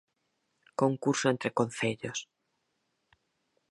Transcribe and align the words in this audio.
Concurso 0.81 1.25
entre 1.33 1.51
concellos. 1.59 2.19